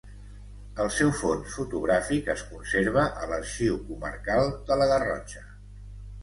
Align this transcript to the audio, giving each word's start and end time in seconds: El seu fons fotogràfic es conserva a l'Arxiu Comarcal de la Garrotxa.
El 0.85 0.87
seu 0.93 1.11
fons 1.17 1.57
fotogràfic 1.57 2.31
es 2.35 2.41
conserva 2.53 3.03
a 3.21 3.29
l'Arxiu 3.33 3.77
Comarcal 3.91 4.51
de 4.71 4.79
la 4.83 4.89
Garrotxa. 4.95 5.47